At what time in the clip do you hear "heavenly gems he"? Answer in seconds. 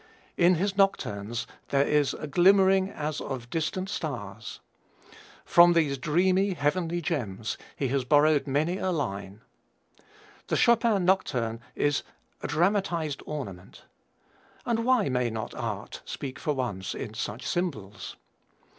6.55-7.89